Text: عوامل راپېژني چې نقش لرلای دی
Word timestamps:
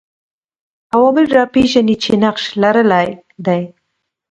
عوامل 0.95 1.25
راپېژني 1.37 1.95
چې 2.03 2.11
نقش 2.23 2.43
لرلای 2.61 3.09
دی 3.45 3.61